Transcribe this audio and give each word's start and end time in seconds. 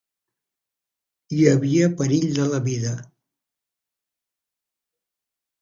Hi 1.35 1.43
havia 1.51 1.91
perill 1.99 2.25
de 2.39 2.47
la 2.55 2.63
vida. 2.71 2.95